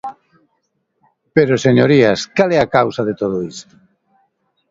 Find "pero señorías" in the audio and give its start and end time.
1.35-2.19